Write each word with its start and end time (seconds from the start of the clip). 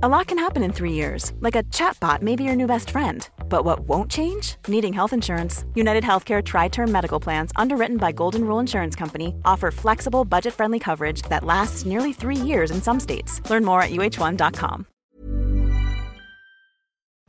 A 0.00 0.08
lot 0.08 0.28
can 0.28 0.38
happen 0.38 0.62
in 0.62 0.72
three 0.72 0.92
years, 0.92 1.32
like 1.40 1.56
a 1.56 1.64
chatbot 1.74 2.22
may 2.22 2.36
be 2.36 2.44
your 2.44 2.54
new 2.54 2.68
best 2.68 2.90
friend. 2.90 3.28
But 3.48 3.64
what 3.64 3.80
won't 3.88 4.08
change? 4.08 4.54
Needing 4.68 4.92
health 4.92 5.12
insurance. 5.12 5.64
United 5.74 6.04
Healthcare 6.04 6.40
Tri 6.40 6.68
Term 6.68 6.92
Medical 6.92 7.18
Plans, 7.18 7.50
underwritten 7.56 7.96
by 7.96 8.12
Golden 8.12 8.44
Rule 8.44 8.60
Insurance 8.60 8.94
Company, 8.94 9.34
offer 9.44 9.72
flexible, 9.72 10.24
budget 10.24 10.54
friendly 10.54 10.78
coverage 10.78 11.22
that 11.22 11.42
lasts 11.42 11.84
nearly 11.84 12.12
three 12.12 12.36
years 12.36 12.70
in 12.70 12.80
some 12.80 13.00
states. 13.00 13.42
Learn 13.50 13.64
more 13.64 13.82
at 13.82 13.90
uh1.com. 13.90 14.86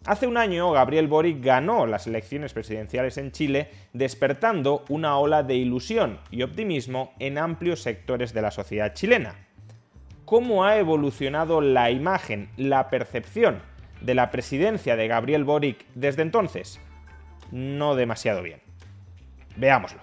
Hace 0.06 0.28
un 0.28 0.38
año, 0.38 0.72
Gabriel 0.72 1.08
Boric 1.08 1.44
ganó 1.44 1.88
las 1.88 2.06
elecciones 2.06 2.54
presidenciales 2.54 3.18
en 3.18 3.32
Chile, 3.32 3.72
despertando 3.94 4.86
una 4.90 5.18
ola 5.18 5.42
de 5.42 5.56
ilusión 5.56 6.20
y 6.30 6.44
optimismo 6.44 7.14
en 7.18 7.40
amplios 7.40 7.82
sectores 7.82 8.32
de 8.32 8.44
la 8.44 8.52
sociedad 8.52 8.94
chilena. 8.94 9.48
¿Cómo 10.30 10.64
ha 10.64 10.77
evolucionado 10.77 11.59
la 11.59 11.89
imagen, 11.89 12.52
la 12.55 12.91
percepción 12.91 13.64
de 14.00 14.14
la 14.14 14.30
presidencia 14.30 14.95
de 14.95 15.08
Gabriel 15.08 15.44
Boric 15.44 15.88
desde 15.95 16.21
entonces? 16.21 16.80
No 17.52 17.95
demasiado 17.95 18.44
bien. 18.44 18.62
Veámoslo. 19.55 20.02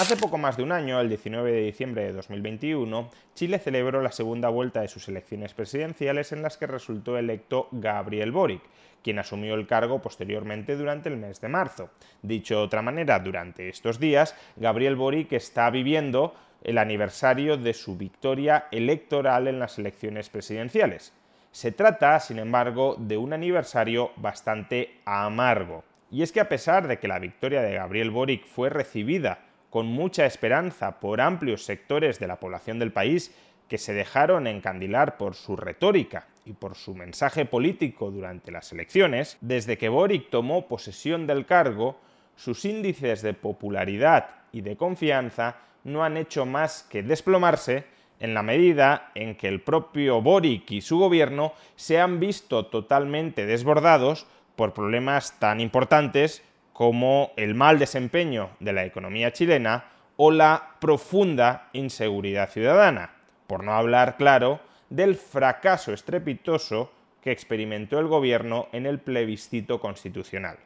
Hace 0.00 0.16
poco 0.16 0.36
más 0.36 0.56
de 0.56 0.64
un 0.64 0.72
año, 0.72 0.98
el 0.98 1.08
19 1.08 1.52
de 1.52 1.60
diciembre 1.60 2.02
de 2.06 2.12
2021, 2.14 3.08
Chile 3.34 3.60
celebró 3.60 4.02
la 4.02 4.10
segunda 4.10 4.48
vuelta 4.48 4.80
de 4.80 4.88
sus 4.88 5.06
elecciones 5.08 5.54
presidenciales 5.54 6.32
en 6.32 6.42
las 6.42 6.56
que 6.56 6.66
resultó 6.66 7.16
electo 7.16 7.68
Gabriel 7.70 8.32
Boric, 8.32 8.62
quien 9.02 9.18
asumió 9.18 9.54
el 9.54 9.66
cargo 9.66 10.00
posteriormente 10.00 10.76
durante 10.76 11.08
el 11.08 11.16
mes 11.16 11.40
de 11.40 11.48
marzo. 11.48 11.90
Dicho 12.22 12.56
de 12.56 12.62
otra 12.62 12.82
manera, 12.82 13.18
durante 13.18 13.68
estos 13.68 13.98
días, 13.98 14.34
Gabriel 14.56 14.96
Boric 14.96 15.32
está 15.32 15.70
viviendo 15.70 16.34
el 16.62 16.78
aniversario 16.78 17.56
de 17.56 17.72
su 17.74 17.96
victoria 17.96 18.66
electoral 18.70 19.48
en 19.48 19.58
las 19.58 19.78
elecciones 19.78 20.28
presidenciales. 20.28 21.12
Se 21.52 21.72
trata, 21.72 22.20
sin 22.20 22.38
embargo, 22.38 22.96
de 22.98 23.16
un 23.16 23.32
aniversario 23.32 24.12
bastante 24.16 25.00
amargo. 25.04 25.84
Y 26.10 26.22
es 26.22 26.32
que 26.32 26.40
a 26.40 26.48
pesar 26.48 26.86
de 26.86 26.98
que 26.98 27.08
la 27.08 27.18
victoria 27.18 27.62
de 27.62 27.74
Gabriel 27.74 28.10
Boric 28.10 28.44
fue 28.46 28.68
recibida 28.68 29.38
con 29.70 29.86
mucha 29.86 30.26
esperanza 30.26 31.00
por 31.00 31.20
amplios 31.20 31.64
sectores 31.64 32.18
de 32.18 32.26
la 32.26 32.40
población 32.40 32.78
del 32.78 32.92
país 32.92 33.34
que 33.68 33.78
se 33.78 33.94
dejaron 33.94 34.48
encandilar 34.48 35.16
por 35.16 35.34
su 35.34 35.56
retórica 35.56 36.26
y 36.44 36.52
por 36.52 36.74
su 36.74 36.94
mensaje 36.94 37.44
político 37.44 38.10
durante 38.10 38.50
las 38.50 38.72
elecciones, 38.72 39.36
desde 39.40 39.78
que 39.78 39.88
Boric 39.88 40.30
tomó 40.30 40.66
posesión 40.66 41.26
del 41.26 41.46
cargo, 41.46 41.98
sus 42.36 42.64
índices 42.64 43.22
de 43.22 43.34
popularidad 43.34 44.30
y 44.52 44.62
de 44.62 44.76
confianza 44.76 45.56
no 45.84 46.04
han 46.04 46.16
hecho 46.16 46.46
más 46.46 46.82
que 46.84 47.02
desplomarse 47.02 47.84
en 48.18 48.34
la 48.34 48.42
medida 48.42 49.10
en 49.14 49.34
que 49.34 49.48
el 49.48 49.62
propio 49.62 50.20
Boric 50.20 50.70
y 50.70 50.80
su 50.80 50.98
gobierno 50.98 51.52
se 51.76 52.00
han 52.00 52.20
visto 52.20 52.66
totalmente 52.66 53.46
desbordados 53.46 54.26
por 54.56 54.74
problemas 54.74 55.38
tan 55.38 55.60
importantes 55.60 56.42
como 56.72 57.32
el 57.36 57.54
mal 57.54 57.78
desempeño 57.78 58.50
de 58.60 58.72
la 58.72 58.84
economía 58.84 59.32
chilena 59.32 59.84
o 60.16 60.30
la 60.30 60.76
profunda 60.80 61.68
inseguridad 61.72 62.50
ciudadana, 62.50 63.10
por 63.46 63.64
no 63.64 63.72
hablar, 63.72 64.16
claro, 64.18 64.60
del 64.90 65.14
fracaso 65.14 65.92
estrepitoso 65.92 66.92
que 67.22 67.32
experimentó 67.32 67.98
el 67.98 68.06
gobierno 68.06 68.68
en 68.72 68.86
el 68.86 68.98
plebiscito 68.98 69.80
constitucional. 69.80 70.58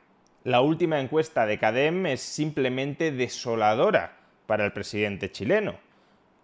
La 0.42 0.60
última 0.60 1.00
encuesta 1.00 1.46
de 1.46 1.58
CADEM 1.58 2.06
es 2.06 2.20
simplemente 2.20 3.12
desoladora 3.12 4.16
para 4.46 4.64
el 4.64 4.72
presidente 4.72 5.30
chileno. 5.30 5.76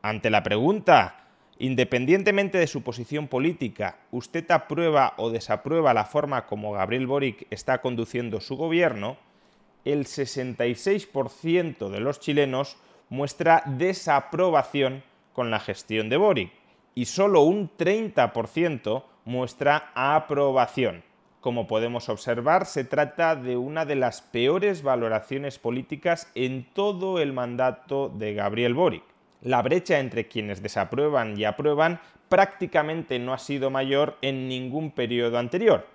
Ante 0.02 0.30
la 0.30 0.42
pregunta, 0.42 1.26
independientemente 1.58 2.58
de 2.58 2.66
su 2.66 2.82
posición 2.82 3.28
política, 3.28 3.98
¿usted 4.10 4.48
aprueba 4.50 5.14
o 5.16 5.30
desaprueba 5.30 5.92
la 5.92 6.04
forma 6.04 6.46
como 6.46 6.72
Gabriel 6.72 7.06
Boric 7.06 7.46
está 7.50 7.80
conduciendo 7.80 8.40
su 8.40 8.56
gobierno? 8.56 9.18
el 9.84 10.04
66% 10.06 11.88
de 11.88 12.00
los 12.00 12.20
chilenos 12.20 12.76
muestra 13.08 13.62
desaprobación 13.66 15.02
con 15.32 15.50
la 15.50 15.60
gestión 15.60 16.08
de 16.08 16.16
Boric 16.16 16.52
y 16.94 17.06
solo 17.06 17.42
un 17.42 17.70
30% 17.76 19.04
muestra 19.24 19.90
aprobación. 19.94 21.02
Como 21.40 21.66
podemos 21.66 22.08
observar, 22.08 22.66
se 22.66 22.84
trata 22.84 23.34
de 23.36 23.56
una 23.56 23.86
de 23.86 23.96
las 23.96 24.20
peores 24.20 24.82
valoraciones 24.82 25.58
políticas 25.58 26.30
en 26.34 26.66
todo 26.72 27.18
el 27.18 27.32
mandato 27.32 28.08
de 28.10 28.34
Gabriel 28.34 28.74
Boric. 28.74 29.04
La 29.40 29.62
brecha 29.62 29.98
entre 29.98 30.28
quienes 30.28 30.62
desaprueban 30.62 31.38
y 31.38 31.44
aprueban 31.44 32.00
prácticamente 32.28 33.18
no 33.18 33.32
ha 33.32 33.38
sido 33.38 33.70
mayor 33.70 34.18
en 34.20 34.48
ningún 34.48 34.90
periodo 34.90 35.38
anterior 35.38 35.86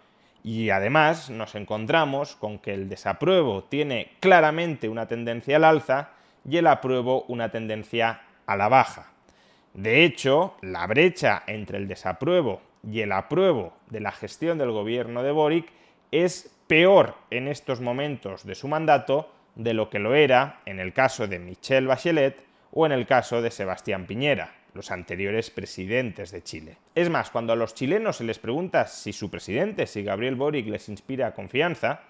y 0.46 0.70
además 0.70 1.32
nos 1.32 1.56
encontramos 1.56 2.36
con 2.36 2.60
que 2.60 2.76
el 2.76 2.88
desapruebo 2.88 3.64
tiene 3.64 4.12
claramente 4.20 4.88
una 4.88 5.08
tendencia 5.08 5.56
al 5.56 5.64
alza 5.64 6.12
y 6.48 6.58
el 6.58 6.68
apruebo 6.68 7.26
una 7.30 7.50
tendencia 7.50 8.22
a 8.46 8.56
la 8.56 8.68
baja. 8.68 9.15
De 9.76 10.06
hecho, 10.06 10.56
la 10.62 10.88
brecha 10.88 11.44
entre 11.48 11.78
el 11.78 11.90
desapruebo 11.90 12.62
y 12.90 13.02
el 13.02 13.12
apruebo 13.12 13.74
de 13.90 14.00
la 14.00 14.14
gestión 14.14 14.58
del 14.58 14.72
gobierno 14.72 15.22
de 15.22 15.32
Boric 15.32 15.68
es 16.12 16.56
peor 16.68 17.16
en 17.30 17.50
estos 17.50 17.82
momentos 17.82 18.46
de 18.46 18.56
su 18.56 18.70
mandato 18.70 19.30
de 19.56 19.74
lo 19.74 19.90
que 19.90 20.00
lo 20.00 20.16
era 20.16 20.62
en 20.66 20.80
el 20.80 20.94
caso 20.94 21.28
de 21.28 21.40
Michelle 21.40 21.88
Bachelet 21.88 22.42
o 22.72 22.86
en 22.86 22.94
el 22.94 23.06
caso 23.06 23.42
de 23.42 23.52
Sebastián 23.52 24.06
Piñera 24.06 24.56
los 24.74 24.92
anteriores 24.92 25.50
presidentes 25.52 26.32
de 26.32 26.42
Chile. 26.42 26.78
Es 26.96 27.10
más, 27.10 27.30
cuando 27.30 27.52
a 27.52 27.58
los 27.58 27.74
chilenos 27.76 28.18
se 28.18 28.24
les 28.24 28.40
pregunta 28.40 28.88
si 28.88 29.12
su 29.12 29.30
presidente, 29.30 29.88
si 29.88 30.04
Gabriel 30.04 30.36
Boric 30.36 30.68
les 30.68 30.88
inspira 30.88 31.34
confianza, 31.34 32.02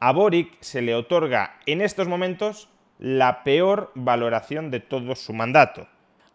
a 0.00 0.12
Boric 0.12 0.56
se 0.60 0.80
le 0.80 0.94
otorga 0.94 1.58
en 1.66 1.82
estos 1.82 2.08
momentos 2.08 2.70
la 2.98 3.44
peor 3.44 3.92
valoración 3.94 4.70
de 4.70 4.80
todo 4.80 5.14
su 5.14 5.34
mandato. 5.34 5.88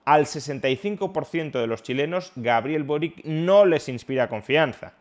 Al 0.06 0.25
65% 0.25 1.51
de 1.59 1.67
los 1.67 1.84
chilenos, 1.84 2.31
Gabriel 2.35 2.84
Boric 2.84 3.23
no 3.23 3.66
les 3.66 3.88
inspira 3.88 4.29
confianza. 4.29 4.94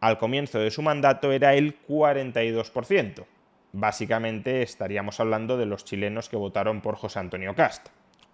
Al 0.00 0.16
comienzo 0.16 0.58
de 0.58 0.70
su 0.70 0.80
mandato 0.80 1.30
era 1.30 1.54
el 1.54 1.78
42%. 1.86 3.26
Básicamente 3.72 4.62
estaríamos 4.62 5.20
hablando 5.20 5.58
de 5.58 5.66
los 5.66 5.84
chilenos 5.84 6.30
que 6.30 6.36
votaron 6.36 6.80
por 6.80 6.96
José 6.96 7.18
Antonio 7.18 7.54
Cast. 7.54 7.88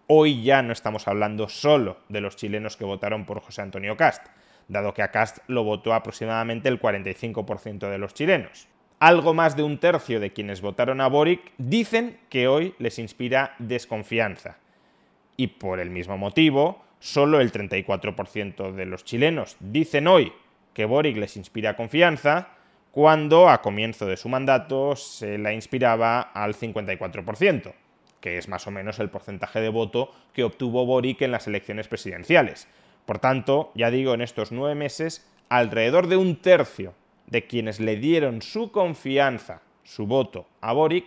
Hoy 0.07 0.45
ya 0.45 0.63
no 0.63 0.73
estamos 0.73 1.09
hablando 1.09 1.49
solo 1.49 1.99
de 2.09 2.21
los 2.21 2.37
chilenos 2.37 2.77
que 2.77 2.85
votaron 2.85 3.27
por 3.27 3.41
José 3.41 3.63
Antonio 3.63 3.97
Cast, 3.97 4.29
dado 4.69 4.95
que 4.95 5.03
a 5.03 5.11
Cast 5.11 5.39
lo 5.49 5.65
votó 5.65 5.93
aproximadamente 5.93 6.69
el 6.69 6.81
45% 6.81 7.91
de 7.91 7.99
los 7.99 8.15
chilenos. 8.15 8.69
Algo 9.01 9.35
más 9.35 9.57
de 9.57 9.65
un 9.65 9.79
tercio 9.79 10.21
de 10.21 10.33
quienes 10.33 10.61
votaron 10.61 11.01
a 11.01 11.09
Boric 11.09 11.53
dicen 11.59 12.21
que 12.31 12.47
hoy 12.47 12.77
les 12.79 13.01
inspira 13.01 13.57
desconfianza. 13.59 14.59
Y 15.37 15.49
por 15.49 15.81
el 15.81 15.91
mismo 15.91 16.17
motivo, 16.19 16.83
solo 16.99 17.41
el 17.41 17.53
34% 17.53 18.73
de 18.73 18.87
los 18.87 19.05
chilenos 19.05 19.57
dicen 19.61 20.07
hoy 20.07 20.33
que 20.75 20.85
Boric 20.85 21.17
les 21.17 21.37
inspira 21.37 21.77
confianza, 21.77 22.49
cuando 22.91 23.49
a 23.49 23.61
comienzo 23.61 24.07
de 24.07 24.17
su 24.17 24.29
mandato 24.29 24.97
se 24.97 25.39
la 25.39 25.53
inspiraba 25.53 26.21
al 26.21 26.55
54% 26.55 27.75
que 28.27 28.39
es 28.39 28.49
más 28.49 28.67
o 28.67 28.73
menos 28.73 28.99
el 28.99 29.09
porcentaje 29.09 29.61
de 29.61 29.69
voto 29.69 30.11
que 30.33 30.43
obtuvo 30.43 30.85
Boric 30.85 31.23
en 31.23 31.31
las 31.31 31.47
elecciones 31.47 31.87
presidenciales. 31.87 32.67
Por 33.05 33.21
tanto, 33.21 33.71
ya 33.77 33.89
digo, 33.89 34.15
en 34.15 34.21
estos 34.21 34.51
nueve 34.51 34.75
meses, 34.75 35.31
alrededor 35.49 36.09
de 36.09 36.17
un 36.17 36.35
tercio 36.43 36.95
de 37.29 37.47
quienes 37.47 37.79
le 37.79 37.95
dieron 37.95 38.43
su 38.43 38.73
confianza, 38.73 39.63
su 39.85 40.09
voto 40.09 40.49
a 40.61 40.73
Boric, 40.73 41.05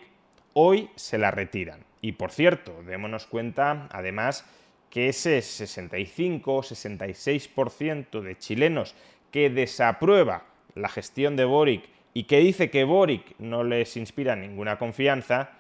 hoy 0.54 0.90
se 0.96 1.18
la 1.18 1.30
retiran. 1.30 1.89
Y 2.02 2.14
por 2.14 2.32
cierto, 2.32 2.82
démonos 2.84 3.26
cuenta, 3.26 3.90
además, 3.92 4.46
que 4.90 5.10
ese 5.10 5.40
65-66% 5.40 8.22
de 8.22 8.38
chilenos 8.38 8.96
que 9.32 9.50
desaprueba 9.50 10.46
la 10.76 10.90
gestión 10.90 11.36
de 11.36 11.46
Boric 11.46 11.90
y 12.14 12.24
que 12.24 12.40
dice 12.40 12.70
que 12.70 12.84
Boric 12.84 13.36
no 13.38 13.64
les 13.64 13.98
inspira 13.98 14.36
ninguna 14.36 14.78
confianza, 14.78 15.52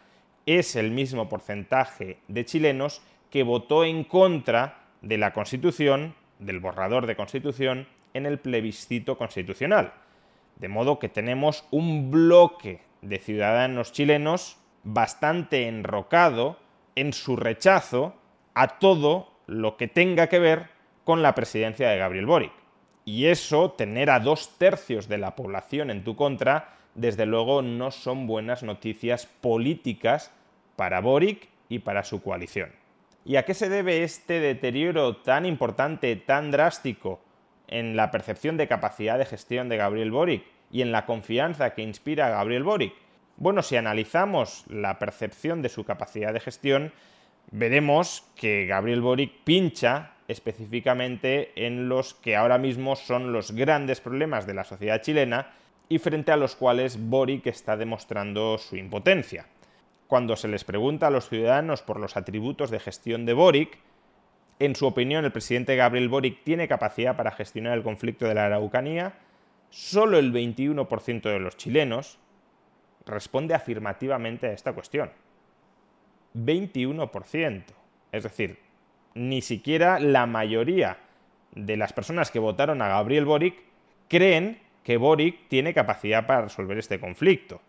es 0.46 0.76
el 0.76 0.92
mismo 0.92 1.30
porcentaje 1.30 2.18
de 2.28 2.46
chilenos 2.46 3.02
que 3.30 3.44
votó 3.44 3.86
en 3.86 4.04
contra 4.04 4.80
de 5.02 5.18
la 5.18 5.34
Constitución, 5.34 6.16
del 6.40 6.60
borrador 6.60 7.06
de 7.06 7.16
Constitución, 7.16 7.88
en 8.14 8.26
el 8.26 8.40
plebiscito 8.40 9.18
constitucional. 9.18 9.94
De 10.56 10.68
modo 10.68 11.00
que 11.00 11.10
tenemos 11.10 11.66
un 11.72 12.12
bloque 12.12 12.82
de 13.02 13.20
ciudadanos 13.20 13.92
chilenos 13.92 14.59
bastante 14.84 15.68
enrocado 15.68 16.58
en 16.96 17.14
su 17.14 17.36
rechazo 17.36 18.16
a 18.54 18.80
todo 18.80 19.32
lo 19.48 19.78
que 19.78 19.88
tenga 19.88 20.28
que 20.28 20.40
ver 20.40 20.70
con 21.04 21.22
la 21.22 21.36
presidencia 21.36 21.90
de 21.90 21.98
Gabriel 21.98 22.26
Boric. 22.26 22.52
Y 23.06 23.26
eso, 23.26 23.72
tener 23.72 24.10
a 24.10 24.20
dos 24.20 24.58
tercios 24.58 25.08
de 25.08 25.18
la 25.18 25.36
población 25.36 25.90
en 25.90 26.04
tu 26.04 26.16
contra, 26.16 26.76
desde 26.94 27.26
luego 27.26 27.62
no 27.62 27.92
son 27.92 28.28
buenas 28.28 28.62
noticias 28.64 29.26
políticas 29.26 30.32
para 30.76 31.02
Boric 31.02 31.48
y 31.70 31.80
para 31.80 32.04
su 32.04 32.22
coalición. 32.22 32.72
¿Y 33.26 33.36
a 33.36 33.46
qué 33.46 33.54
se 33.54 33.70
debe 33.70 34.04
este 34.04 34.40
deterioro 34.40 35.18
tan 35.18 35.46
importante, 35.46 36.16
tan 36.16 36.52
drástico 36.52 37.20
en 37.68 37.96
la 37.96 38.12
percepción 38.12 38.58
de 38.58 38.68
capacidad 38.68 39.18
de 39.18 39.26
gestión 39.26 39.70
de 39.70 39.78
Gabriel 39.78 40.12
Boric 40.12 40.44
y 40.72 40.82
en 40.82 40.92
la 40.92 41.06
confianza 41.06 41.74
que 41.74 41.82
inspira 41.82 42.28
a 42.28 42.30
Gabriel 42.30 42.64
Boric? 42.64 42.94
Bueno, 43.40 43.64
si 43.64 43.78
analizamos 43.78 44.66
la 44.68 45.00
percepción 45.00 45.62
de 45.62 45.70
su 45.70 45.86
capacidad 45.86 46.34
de 46.34 46.42
gestión, 46.42 46.92
veremos 47.52 48.26
que 48.36 48.66
Gabriel 48.66 49.00
Boric 49.00 49.32
pincha 49.46 50.12
específicamente 50.28 51.54
en 51.56 51.88
los 51.88 52.16
que 52.16 52.36
ahora 52.36 52.58
mismo 52.58 52.98
son 52.98 53.32
los 53.32 53.52
grandes 53.52 54.02
problemas 54.02 54.46
de 54.46 54.56
la 54.56 54.66
sociedad 54.66 55.02
chilena 55.02 55.54
y 55.88 56.00
frente 56.00 56.34
a 56.34 56.38
los 56.38 56.58
cuales 56.58 57.00
Boric 57.00 57.48
está 57.48 57.78
demostrando 57.78 58.58
su 58.58 58.76
impotencia. 58.76 59.46
Cuando 60.08 60.36
se 60.36 60.50
les 60.50 60.66
pregunta 60.66 61.08
a 61.08 61.12
los 61.12 61.30
ciudadanos 61.30 61.82
por 61.82 61.98
los 61.98 62.18
atributos 62.18 62.70
de 62.72 62.82
gestión 62.82 63.26
de 63.26 63.32
Boric, 63.32 63.78
en 64.60 64.76
su 64.76 64.86
opinión 64.86 65.24
el 65.24 65.32
presidente 65.32 65.78
Gabriel 65.78 66.10
Boric 66.10 66.44
tiene 66.44 66.68
capacidad 66.68 67.16
para 67.16 67.32
gestionar 67.32 67.78
el 67.78 67.84
conflicto 67.84 68.26
de 68.26 68.36
la 68.36 68.48
Araucanía, 68.48 69.14
solo 69.70 70.20
el 70.20 70.34
21% 70.34 71.22
de 71.22 71.40
los 71.40 71.56
chilenos 71.56 72.20
responde 73.10 73.54
afirmativamente 73.54 74.48
a 74.48 74.54
esta 74.54 74.74
cuestión. 74.74 75.12
21%. 76.36 77.64
Es 78.12 78.24
decir, 78.24 78.60
ni 79.16 79.42
siquiera 79.42 80.00
la 80.00 80.26
mayoría 80.26 80.98
de 81.54 81.78
las 81.78 81.94
personas 81.94 82.32
que 82.32 82.40
votaron 82.40 82.82
a 82.82 82.88
Gabriel 82.88 83.26
Boric 83.26 83.56
creen 84.08 84.60
que 84.84 84.98
Boric 84.98 85.48
tiene 85.48 85.74
capacidad 85.74 86.26
para 86.26 86.42
resolver 86.42 86.78
este 86.78 87.00
conflicto. 87.00 87.62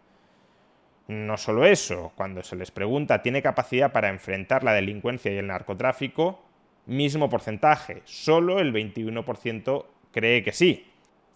No 1.08 1.36
solo 1.36 1.64
eso, 1.64 2.12
cuando 2.14 2.42
se 2.42 2.56
les 2.56 2.70
pregunta, 2.70 3.20
¿tiene 3.20 3.42
capacidad 3.42 3.90
para 3.90 4.10
enfrentar 4.10 4.62
la 4.62 4.72
delincuencia 4.72 5.32
y 5.32 5.38
el 5.38 5.48
narcotráfico? 5.48 6.40
Mismo 6.86 7.28
porcentaje, 7.28 8.02
solo 8.04 8.60
el 8.60 8.72
21% 8.72 9.84
cree 10.12 10.42
que 10.42 10.52
sí. 10.52 10.89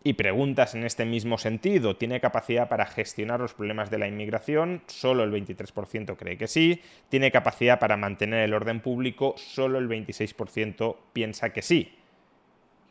Y 0.06 0.12
preguntas 0.12 0.74
en 0.74 0.84
este 0.84 1.06
mismo 1.06 1.38
sentido, 1.38 1.96
¿tiene 1.96 2.20
capacidad 2.20 2.68
para 2.68 2.84
gestionar 2.84 3.40
los 3.40 3.54
problemas 3.54 3.90
de 3.90 3.96
la 3.96 4.06
inmigración? 4.06 4.82
Solo 4.86 5.24
el 5.24 5.32
23% 5.32 6.16
cree 6.18 6.36
que 6.36 6.46
sí. 6.46 6.82
¿Tiene 7.08 7.32
capacidad 7.32 7.78
para 7.78 7.96
mantener 7.96 8.44
el 8.44 8.52
orden 8.52 8.80
público? 8.80 9.34
Solo 9.38 9.78
el 9.78 9.88
26% 9.88 10.96
piensa 11.14 11.54
que 11.54 11.62
sí. 11.62 11.94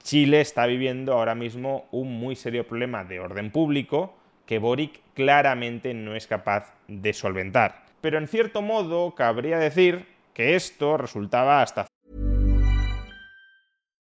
Chile 0.01 0.41
está 0.41 0.65
viviendo 0.65 1.13
ahora 1.13 1.35
mismo 1.35 1.85
un 1.91 2.19
muy 2.19 2.35
serio 2.35 2.65
problema 2.65 3.03
de 3.03 3.19
orden 3.19 3.51
público 3.51 4.15
que 4.47 4.57
Boric 4.57 4.99
claramente 5.13 5.93
no 5.93 6.15
es 6.15 6.25
capaz 6.25 6.73
de 6.87 7.13
solventar. 7.13 7.85
Pero 8.01 8.17
en 8.17 8.27
cierto 8.27 8.63
modo 8.63 9.13
cabría 9.13 9.59
decir 9.59 10.07
que 10.33 10.55
esto 10.55 10.97
resultaba 10.97 11.61
hasta 11.61 11.85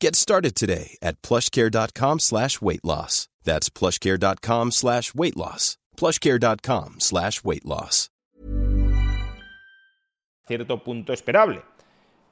Get 0.00 0.14
started 0.14 0.54
today 0.54 0.96
at 1.02 1.20
plushcare.com 1.22 2.20
slash 2.20 2.60
weight 2.62 2.84
loss. 2.84 3.26
That's 3.42 3.68
plushcare.com 3.68 4.70
slash 4.70 5.12
weight 5.12 5.36
loss. 5.36 5.76
Plushcare.com 5.96 7.00
slash 7.00 7.42
weight 7.42 7.64
loss. 7.64 8.08
Cierto 10.46 10.84
punto 10.84 11.12
esperable. 11.12 11.62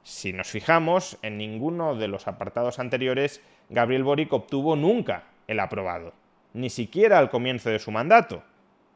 Si 0.01 0.31
nos 0.31 0.47
fijamos, 0.47 1.17
en 1.21 1.37
ninguno 1.37 1.95
de 1.95 2.07
los 2.07 2.27
apartados 2.27 2.79
anteriores, 2.79 3.41
Gabriel 3.69 4.05
Boric 4.05 4.31
obtuvo 4.31 4.77
nunca 4.77 5.25
el 5.47 5.59
aprobado, 5.59 6.13
ni 6.53 6.69
siquiera 6.69 7.19
al 7.19 7.29
comienzo 7.29 7.69
de 7.69 7.79
su 7.79 7.91
mandato. 7.91 8.43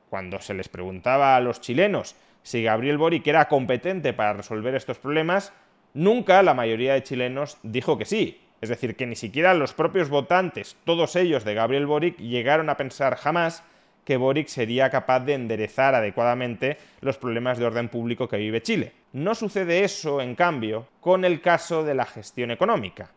Cuando 0.10 0.40
se 0.40 0.54
les 0.54 0.70
preguntaba 0.70 1.36
a 1.36 1.42
los 1.42 1.60
chilenos 1.60 2.16
si 2.42 2.64
Gabriel 2.64 2.98
Boric 2.98 3.28
era 3.28 3.50
competente 3.50 4.14
para 4.14 4.32
resolver 4.32 4.76
estos 4.76 4.98
problemas, 4.98 5.52
nunca 5.94 6.42
la 6.42 6.54
mayoría 6.54 6.94
de 6.94 7.04
chilenos 7.04 7.58
dijo 7.64 7.98
que 7.98 8.06
sí, 8.06 8.40
es 8.62 8.70
decir, 8.70 8.96
que 8.96 9.08
ni 9.08 9.16
siquiera 9.16 9.54
los 9.54 9.74
propios 9.74 10.10
votantes, 10.10 10.78
todos 10.86 11.16
ellos 11.16 11.44
de 11.44 11.56
Gabriel 11.56 11.88
Boric, 11.88 12.18
llegaron 12.18 12.70
a 12.70 12.78
pensar 12.78 13.16
jamás 13.16 13.64
que 14.06 14.18
Boric 14.18 14.48
sería 14.48 14.90
capaz 14.90 15.22
de 15.22 15.34
enderezar 15.34 15.96
adecuadamente 15.96 16.78
los 17.02 17.18
problemas 17.18 17.58
de 17.58 17.66
orden 17.66 17.90
público 17.90 18.28
que 18.28 18.38
vive 18.38 18.62
Chile. 18.62 18.94
No 19.14 19.36
sucede 19.36 19.84
eso, 19.84 20.22
en 20.22 20.36
cambio, 20.36 20.88
con 21.00 21.26
el 21.26 21.42
caso 21.42 21.84
de 21.84 21.96
la 21.96 22.06
gestión 22.06 22.52
económica. 22.52 23.12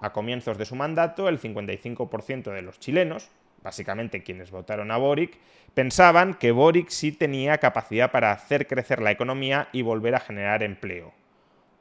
A 0.00 0.12
comienzos 0.12 0.56
de 0.56 0.64
su 0.64 0.76
mandato, 0.76 1.28
el 1.28 1.40
55% 1.40 2.52
de 2.52 2.62
los 2.62 2.78
chilenos, 2.78 3.28
básicamente 3.62 4.22
quienes 4.22 4.50
votaron 4.50 4.90
a 4.90 4.96
Boric, 4.96 5.38
pensaban 5.74 6.34
que 6.34 6.52
Boric 6.52 6.88
sí 6.88 7.12
tenía 7.12 7.58
capacidad 7.58 8.10
para 8.10 8.32
hacer 8.32 8.66
crecer 8.66 9.02
la 9.02 9.10
economía 9.10 9.68
y 9.72 9.82
volver 9.82 10.14
a 10.14 10.20
generar 10.20 10.62
empleo. 10.62 11.12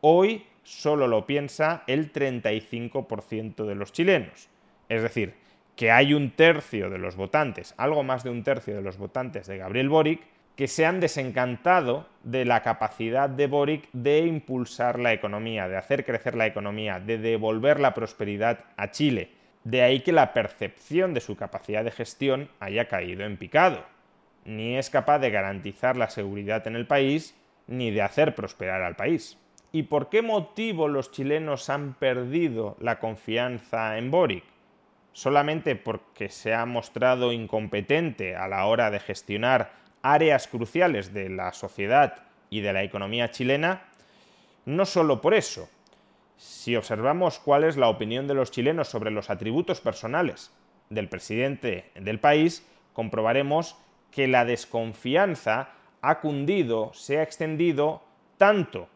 Hoy 0.01 0.45
solo 0.69 1.07
lo 1.07 1.25
piensa 1.25 1.83
el 1.87 2.13
35% 2.13 3.65
de 3.65 3.75
los 3.75 3.91
chilenos. 3.91 4.49
Es 4.87 5.01
decir, 5.01 5.33
que 5.75 5.91
hay 5.91 6.13
un 6.13 6.31
tercio 6.31 6.89
de 6.89 6.99
los 6.99 7.15
votantes, 7.15 7.73
algo 7.77 8.03
más 8.03 8.23
de 8.23 8.29
un 8.29 8.43
tercio 8.43 8.75
de 8.75 8.81
los 8.81 8.97
votantes 8.97 9.47
de 9.47 9.57
Gabriel 9.57 9.89
Boric, 9.89 10.21
que 10.55 10.67
se 10.67 10.85
han 10.85 10.99
desencantado 10.99 12.07
de 12.23 12.45
la 12.45 12.61
capacidad 12.61 13.29
de 13.29 13.47
Boric 13.47 13.89
de 13.93 14.19
impulsar 14.19 14.99
la 14.99 15.13
economía, 15.13 15.67
de 15.67 15.77
hacer 15.77 16.05
crecer 16.05 16.35
la 16.35 16.45
economía, 16.45 16.99
de 16.99 17.17
devolver 17.17 17.79
la 17.79 17.93
prosperidad 17.93 18.65
a 18.77 18.91
Chile. 18.91 19.31
De 19.63 19.81
ahí 19.81 20.01
que 20.01 20.11
la 20.11 20.33
percepción 20.33 21.13
de 21.13 21.21
su 21.21 21.35
capacidad 21.35 21.83
de 21.83 21.91
gestión 21.91 22.49
haya 22.59 22.87
caído 22.87 23.23
en 23.25 23.37
picado. 23.37 23.85
Ni 24.45 24.77
es 24.77 24.89
capaz 24.89 25.19
de 25.19 25.31
garantizar 25.31 25.97
la 25.97 26.09
seguridad 26.09 26.67
en 26.67 26.75
el 26.75 26.85
país, 26.85 27.35
ni 27.67 27.89
de 27.89 28.01
hacer 28.01 28.35
prosperar 28.35 28.81
al 28.83 28.95
país. 28.95 29.37
¿Y 29.71 29.83
por 29.83 30.09
qué 30.09 30.23
motivo 30.23 30.87
los 30.87 31.11
chilenos 31.11 31.69
han 31.69 31.93
perdido 31.93 32.75
la 32.79 32.97
confianza 32.97 33.99
en 33.99 34.09
Boric? 34.09 34.43
¿Solamente 35.13 35.75
porque 35.75 36.29
se 36.29 36.55
ha 36.55 36.65
mostrado 36.65 37.31
incompetente 37.31 38.35
a 38.35 38.47
la 38.47 38.65
hora 38.65 38.89
de 38.89 38.99
gestionar 38.99 39.71
áreas 40.01 40.47
cruciales 40.47 41.13
de 41.13 41.29
la 41.29 41.53
sociedad 41.53 42.23
y 42.49 42.61
de 42.61 42.73
la 42.73 42.81
economía 42.81 43.29
chilena? 43.29 43.83
No 44.65 44.85
solo 44.85 45.21
por 45.21 45.35
eso. 45.35 45.69
Si 46.35 46.75
observamos 46.75 47.37
cuál 47.37 47.63
es 47.63 47.77
la 47.77 47.89
opinión 47.89 48.27
de 48.27 48.33
los 48.33 48.49
chilenos 48.49 48.87
sobre 48.87 49.11
los 49.11 49.29
atributos 49.29 49.81
personales 49.81 50.51
del 50.89 51.09
presidente 51.09 51.91
del 51.93 52.19
país, 52.19 52.65
comprobaremos 52.93 53.77
que 54.09 54.27
la 54.27 54.45
desconfianza 54.45 55.69
ha 56.01 56.21
cundido, 56.21 56.91
se 56.93 57.19
ha 57.19 57.23
extendido 57.23 58.01
tanto 58.37 58.87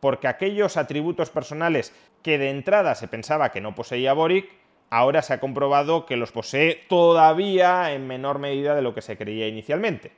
porque 0.00 0.28
aquellos 0.28 0.76
atributos 0.76 1.30
personales 1.30 1.94
que 2.22 2.38
de 2.38 2.50
entrada 2.50 2.94
se 2.94 3.08
pensaba 3.08 3.52
que 3.52 3.60
no 3.60 3.74
poseía 3.74 4.12
Boric, 4.12 4.50
ahora 4.90 5.22
se 5.22 5.34
ha 5.34 5.40
comprobado 5.40 6.06
que 6.06 6.16
los 6.16 6.32
posee 6.32 6.84
todavía 6.88 7.92
en 7.92 8.06
menor 8.06 8.38
medida 8.38 8.74
de 8.74 8.82
lo 8.82 8.94
que 8.94 9.02
se 9.02 9.16
creía 9.16 9.46
inicialmente. 9.46 10.12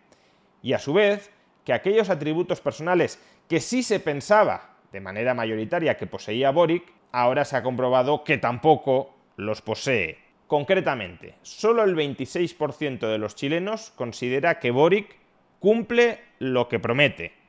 Y 0.62 0.73
a 0.73 0.79
su 0.79 0.93
vez, 0.93 1.31
que 1.65 1.73
aquellos 1.73 2.11
atributos 2.11 2.61
personales 2.61 3.23
que 3.49 3.61
sí 3.61 3.83
se 3.83 4.01
pensaba 4.01 4.77
de 4.93 5.01
manera 5.01 5.35
mayoritaria 5.35 5.97
que 5.97 6.07
poseía 6.07 6.51
Boric, 6.51 6.85
ahora 7.12 7.45
se 7.45 7.57
ha 7.57 7.62
comprobado 7.62 8.25
que 8.25 8.39
tampoco 8.39 9.15
los 9.37 9.62
posee. 9.62 10.19
Concretamente, 10.47 11.37
solo 11.43 11.83
el 11.83 11.97
26% 11.97 12.99
de 13.09 13.19
los 13.19 13.35
chilenos 13.35 13.91
considera 13.97 14.59
que 14.59 14.71
Boric 14.71 15.17
cumple 15.61 16.21
lo 16.39 16.69
que 16.69 16.79
promete. 16.79 17.41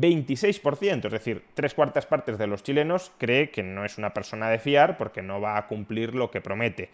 26%, 0.00 1.06
es 1.06 1.12
decir, 1.12 1.44
tres 1.54 1.74
cuartas 1.74 2.06
partes 2.06 2.38
de 2.38 2.46
los 2.46 2.62
chilenos 2.62 3.12
cree 3.18 3.50
que 3.50 3.62
no 3.62 3.84
es 3.84 3.98
una 3.98 4.14
persona 4.14 4.48
de 4.48 4.58
fiar 4.58 4.96
porque 4.96 5.22
no 5.22 5.40
va 5.40 5.56
a 5.56 5.66
cumplir 5.66 6.14
lo 6.14 6.30
que 6.30 6.40
promete. 6.40 6.90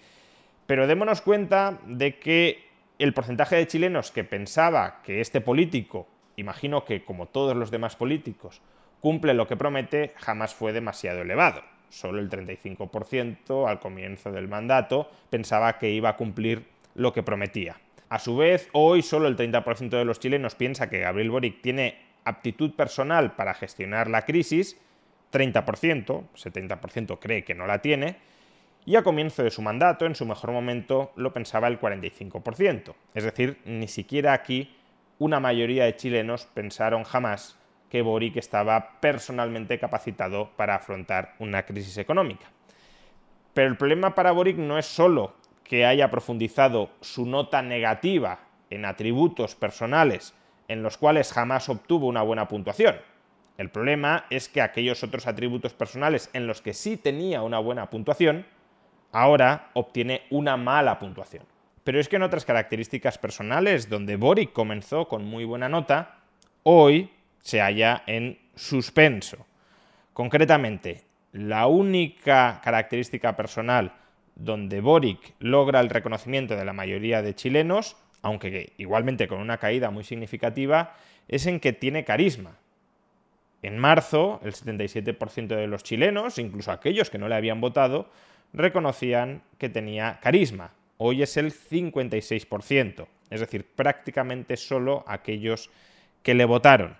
Pero 0.66 0.86
démonos 0.86 1.20
cuenta 1.20 1.78
de 1.86 2.18
que 2.18 2.64
el 2.98 3.14
porcentaje 3.14 3.56
de 3.56 3.66
chilenos 3.66 4.10
que 4.10 4.24
pensaba 4.24 5.02
que 5.02 5.20
este 5.20 5.40
político, 5.40 6.06
imagino 6.36 6.84
que 6.84 7.04
como 7.04 7.26
todos 7.26 7.56
los 7.56 7.70
demás 7.70 7.96
políticos, 7.96 8.60
cumple 9.00 9.34
lo 9.34 9.46
que 9.46 9.56
promete, 9.56 10.12
jamás 10.16 10.54
fue 10.54 10.72
demasiado 10.72 11.22
elevado 11.22 11.62
solo 11.92 12.20
el 12.20 12.30
35% 12.30 13.68
al 13.68 13.78
comienzo 13.78 14.32
del 14.32 14.48
mandato 14.48 15.10
pensaba 15.30 15.78
que 15.78 15.90
iba 15.90 16.08
a 16.08 16.16
cumplir 16.16 16.64
lo 16.94 17.12
que 17.12 17.22
prometía. 17.22 17.76
A 18.08 18.18
su 18.18 18.36
vez, 18.36 18.68
hoy 18.72 19.02
solo 19.02 19.28
el 19.28 19.36
30% 19.36 19.90
de 19.90 20.04
los 20.04 20.18
chilenos 20.18 20.54
piensa 20.54 20.88
que 20.88 21.00
Gabriel 21.00 21.30
Boric 21.30 21.60
tiene 21.62 22.01
aptitud 22.24 22.74
personal 22.74 23.34
para 23.36 23.54
gestionar 23.54 24.08
la 24.08 24.24
crisis, 24.24 24.78
30%, 25.32 26.24
70% 26.34 27.18
cree 27.18 27.44
que 27.44 27.54
no 27.54 27.66
la 27.66 27.80
tiene, 27.80 28.16
y 28.84 28.96
a 28.96 29.02
comienzo 29.02 29.42
de 29.42 29.50
su 29.50 29.62
mandato, 29.62 30.06
en 30.06 30.14
su 30.14 30.26
mejor 30.26 30.50
momento, 30.50 31.12
lo 31.16 31.32
pensaba 31.32 31.68
el 31.68 31.80
45%. 31.80 32.94
Es 33.14 33.24
decir, 33.24 33.58
ni 33.64 33.88
siquiera 33.88 34.32
aquí 34.32 34.74
una 35.18 35.38
mayoría 35.38 35.84
de 35.84 35.96
chilenos 35.96 36.46
pensaron 36.46 37.04
jamás 37.04 37.58
que 37.88 38.02
Boric 38.02 38.36
estaba 38.36 39.00
personalmente 39.00 39.78
capacitado 39.78 40.50
para 40.56 40.74
afrontar 40.74 41.34
una 41.38 41.64
crisis 41.64 41.98
económica. 41.98 42.46
Pero 43.54 43.68
el 43.68 43.76
problema 43.76 44.14
para 44.14 44.32
Boric 44.32 44.56
no 44.56 44.78
es 44.78 44.86
solo 44.86 45.34
que 45.62 45.86
haya 45.86 46.10
profundizado 46.10 46.90
su 47.00 47.26
nota 47.26 47.62
negativa 47.62 48.40
en 48.70 48.84
atributos 48.84 49.54
personales 49.54 50.34
en 50.72 50.82
los 50.82 50.96
cuales 50.96 51.32
jamás 51.32 51.68
obtuvo 51.68 52.06
una 52.06 52.22
buena 52.22 52.48
puntuación. 52.48 52.96
El 53.58 53.70
problema 53.70 54.24
es 54.30 54.48
que 54.48 54.62
aquellos 54.62 55.02
otros 55.02 55.26
atributos 55.26 55.74
personales 55.74 56.30
en 56.32 56.46
los 56.46 56.62
que 56.62 56.74
sí 56.74 56.96
tenía 56.96 57.42
una 57.42 57.58
buena 57.58 57.90
puntuación, 57.90 58.46
ahora 59.12 59.70
obtiene 59.74 60.22
una 60.30 60.56
mala 60.56 60.98
puntuación. 60.98 61.44
Pero 61.84 62.00
es 62.00 62.08
que 62.08 62.16
en 62.16 62.22
otras 62.22 62.44
características 62.44 63.18
personales, 63.18 63.88
donde 63.88 64.16
Boric 64.16 64.52
comenzó 64.52 65.08
con 65.08 65.24
muy 65.24 65.44
buena 65.44 65.68
nota, 65.68 66.16
hoy 66.62 67.10
se 67.40 67.60
halla 67.60 68.02
en 68.06 68.38
suspenso. 68.54 69.46
Concretamente, 70.12 71.04
la 71.32 71.66
única 71.66 72.60
característica 72.62 73.36
personal 73.36 73.92
donde 74.34 74.80
Boric 74.80 75.34
logra 75.40 75.80
el 75.80 75.90
reconocimiento 75.90 76.56
de 76.56 76.64
la 76.64 76.72
mayoría 76.72 77.20
de 77.20 77.34
chilenos, 77.34 77.96
aunque 78.22 78.72
igualmente 78.78 79.28
con 79.28 79.40
una 79.40 79.58
caída 79.58 79.90
muy 79.90 80.04
significativa, 80.04 80.94
es 81.28 81.46
en 81.46 81.60
que 81.60 81.72
tiene 81.72 82.04
carisma. 82.04 82.56
En 83.62 83.78
marzo, 83.78 84.40
el 84.42 84.54
77% 84.54 85.48
de 85.48 85.66
los 85.66 85.82
chilenos, 85.84 86.38
incluso 86.38 86.72
aquellos 86.72 87.10
que 87.10 87.18
no 87.18 87.28
le 87.28 87.34
habían 87.34 87.60
votado, 87.60 88.10
reconocían 88.52 89.42
que 89.58 89.68
tenía 89.68 90.18
carisma. 90.20 90.72
Hoy 90.98 91.22
es 91.22 91.36
el 91.36 91.52
56%, 91.52 93.06
es 93.30 93.40
decir, 93.40 93.66
prácticamente 93.74 94.56
solo 94.56 95.04
aquellos 95.06 95.70
que 96.22 96.34
le 96.34 96.44
votaron. 96.44 96.96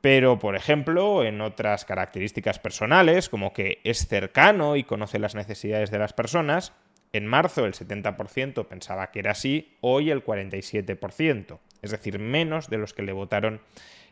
Pero, 0.00 0.38
por 0.38 0.54
ejemplo, 0.54 1.24
en 1.24 1.40
otras 1.40 1.84
características 1.84 2.60
personales, 2.60 3.28
como 3.28 3.52
que 3.52 3.80
es 3.82 4.06
cercano 4.06 4.76
y 4.76 4.84
conoce 4.84 5.18
las 5.18 5.34
necesidades 5.34 5.90
de 5.90 5.98
las 5.98 6.12
personas, 6.12 6.72
en 7.12 7.26
marzo 7.26 7.64
el 7.64 7.74
70% 7.74 8.66
pensaba 8.66 9.10
que 9.10 9.20
era 9.20 9.32
así, 9.32 9.76
hoy 9.80 10.10
el 10.10 10.24
47%, 10.24 11.58
es 11.82 11.90
decir, 11.90 12.18
menos 12.18 12.68
de 12.68 12.78
los 12.78 12.94
que 12.94 13.02
le 13.02 13.12
votaron 13.12 13.60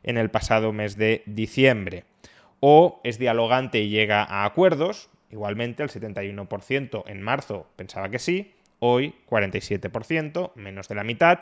en 0.02 0.18
el 0.18 0.30
pasado 0.30 0.72
mes 0.72 0.96
de 0.96 1.22
diciembre. 1.26 2.04
O 2.60 3.00
es 3.04 3.18
dialogante 3.18 3.80
y 3.80 3.90
llega 3.90 4.22
a 4.22 4.44
acuerdos, 4.44 5.10
igualmente 5.30 5.82
el 5.82 5.90
71% 5.90 7.04
en 7.06 7.22
marzo 7.22 7.66
pensaba 7.76 8.08
que 8.08 8.18
sí, 8.18 8.54
hoy 8.78 9.14
47%, 9.28 10.52
menos 10.54 10.88
de 10.88 10.94
la 10.94 11.04
mitad. 11.04 11.40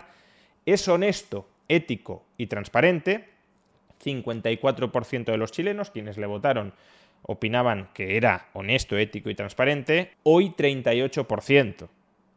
Es 0.66 0.88
honesto, 0.88 1.49
ético 1.68 2.25
y 2.37 2.46
transparente, 2.46 3.28
54% 4.04 5.25
de 5.25 5.37
los 5.37 5.52
chilenos, 5.52 5.90
quienes 5.90 6.18
le 6.18 6.26
votaron, 6.26 6.75
opinaban 7.26 7.88
que 7.95 8.16
era 8.16 8.49
honesto, 8.52 8.97
ético 8.97 9.31
y 9.31 9.35
transparente, 9.35 10.12
hoy 10.23 10.50
38%, 10.50 11.88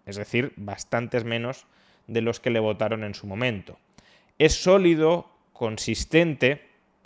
es 0.06 0.16
decir, 0.16 0.54
bastantes 0.56 1.26
menos 1.26 1.68
de 2.08 2.22
los 2.22 2.40
que 2.40 2.50
le 2.50 2.60
votaron 2.60 3.04
en 3.04 3.14
su 3.14 3.28
momento. 3.28 3.78
Es 4.40 4.54
sólido, 4.54 5.30
consistente, 5.54 6.62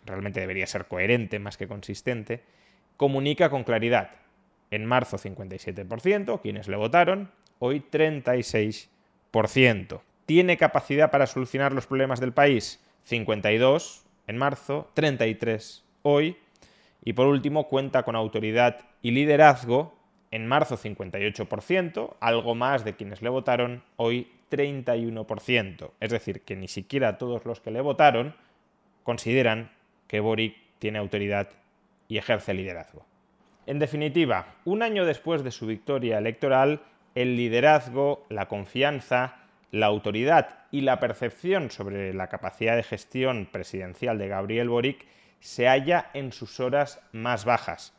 realmente 0.06 0.40
debería 0.40 0.68
ser 0.68 0.86
coherente 0.86 1.40
más 1.40 1.58
que 1.58 1.68
consistente, 1.68 2.42
comunica 2.98 3.50
con 3.50 3.64
claridad. 3.64 4.12
En 4.70 4.86
marzo 4.86 5.18
57%, 5.18 6.42
quienes 6.42 6.68
le 6.68 6.78
votaron, 6.78 7.32
hoy 7.60 7.84
36%. 7.92 10.02
¿Tiene 10.26 10.58
capacidad 10.58 11.12
para 11.12 11.28
solucionar 11.28 11.74
los 11.74 11.88
problemas 11.88 12.20
del 12.20 12.32
país? 12.32 12.80
52, 13.06 14.06
en 14.28 14.38
marzo, 14.38 14.90
33 14.94 15.84
hoy. 16.04 16.38
Y 17.03 17.13
por 17.13 17.27
último, 17.27 17.67
cuenta 17.67 18.03
con 18.03 18.15
autoridad 18.15 18.79
y 19.01 19.12
liderazgo. 19.12 19.98
En 20.31 20.48
marzo 20.48 20.77
58%, 20.77 22.15
algo 22.22 22.55
más 22.55 22.86
de 22.86 22.96
quienes 22.96 23.22
le 23.22 23.27
votaron, 23.27 23.84
hoy 23.98 24.31
31%. 24.50 25.91
Es 26.00 26.10
decir, 26.10 26.41
que 26.41 26.55
ni 26.55 26.70
siquiera 26.70 27.17
todos 27.17 27.46
los 27.46 27.60
que 27.60 27.72
le 27.72 27.81
votaron 27.81 28.34
consideran 29.03 29.72
que 30.08 30.20
Boric 30.20 30.55
tiene 30.79 31.00
autoridad 31.00 31.50
y 32.08 32.17
ejerce 32.17 32.53
liderazgo. 32.53 33.05
En 33.65 33.79
definitiva, 33.79 34.55
un 34.65 34.84
año 34.84 35.05
después 35.05 35.43
de 35.43 35.51
su 35.51 35.67
victoria 35.67 36.17
electoral, 36.17 36.81
el 37.15 37.36
liderazgo, 37.36 38.25
la 38.29 38.48
confianza, 38.48 39.38
la 39.72 39.86
autoridad 39.88 40.60
y 40.72 40.81
la 40.81 41.00
percepción 41.00 41.72
sobre 41.72 42.13
la 42.13 42.27
capacidad 42.27 42.75
de 42.75 42.84
gestión 42.84 43.48
presidencial 43.51 44.17
de 44.17 44.27
Gabriel 44.27 44.70
Boric 44.70 45.05
se 45.42 45.68
halla 45.68 46.10
en 46.14 46.32
sus 46.32 46.62
horas 46.62 47.02
más 47.12 47.44
bajas. 47.44 47.94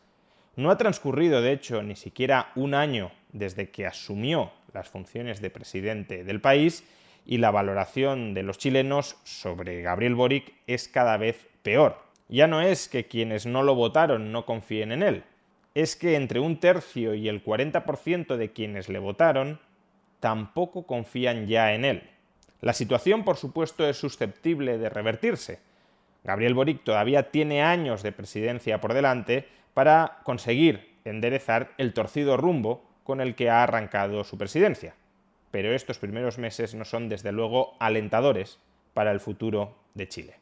No 0.57 0.71
ha 0.71 0.79
transcurrido, 0.79 1.43
de 1.43 1.53
hecho, 1.53 1.83
ni 1.83 1.97
siquiera 1.97 2.53
un 2.55 2.73
año 2.73 3.11
desde 3.33 3.71
que 3.71 3.87
asumió 3.87 4.53
las 4.73 4.89
funciones 4.89 5.43
de 5.43 5.51
presidente 5.51 6.25
del 6.25 6.41
país 6.41 6.85
y 7.27 7.39
la 7.39 7.51
valoración 7.51 8.33
de 8.33 8.43
los 8.43 8.59
chilenos 8.59 9.17
sobre 9.25 9.83
Gabriel 9.83 10.15
Boric 10.15 10.55
es 10.67 10.89
cada 10.89 11.17
vez 11.17 11.49
peor. 11.63 11.99
Ya 12.29 12.47
no 12.47 12.63
es 12.63 12.89
que 12.89 13.07
quienes 13.07 13.45
no 13.45 13.63
lo 13.63 13.75
votaron 13.75 14.33
no 14.33 14.47
confíen 14.47 14.93
en 14.93 15.03
él, 15.03 15.25
es 15.75 15.97
que 15.97 16.17
entre 16.17 16.41
un 16.41 16.59
tercio 16.61 17.15
y 17.15 17.29
el 17.29 17.45
40% 17.45 18.37
de 18.37 18.53
quienes 18.53 18.89
le 18.89 18.99
votaron 18.99 19.61
tampoco 20.21 20.87
confían 20.87 21.47
ya 21.47 21.75
en 21.75 21.85
él. 21.85 22.03
La 22.61 22.73
situación, 22.73 23.25
por 23.25 23.37
supuesto, 23.37 23.89
es 23.89 23.97
susceptible 23.97 24.79
de 24.79 24.89
revertirse. 24.89 25.59
Gabriel 26.25 26.55
Boric 26.55 26.85
todavía 26.85 27.31
tiene 27.31 27.63
años 27.63 28.03
de 28.03 28.13
presidencia 28.13 28.81
por 28.81 28.95
delante 28.95 29.49
para 29.75 30.21
conseguir 30.25 30.97
enderezar 31.05 31.73
el 31.79 31.93
torcido 31.95 32.37
rumbo 32.37 32.85
con 33.05 33.21
el 33.21 33.35
que 33.35 33.51
ha 33.51 33.63
arrancado 33.63 34.23
su 34.25 34.39
presidencia. 34.39 34.95
Pero 35.51 35.75
estos 35.75 35.99
primeros 35.99 36.39
meses 36.39 36.75
no 36.75 36.85
son 36.85 37.09
desde 37.09 37.33
luego 37.33 37.75
alentadores 37.79 38.59
para 38.95 39.11
el 39.11 39.21
futuro 39.21 39.77
de 39.95 40.09
Chile. 40.09 40.42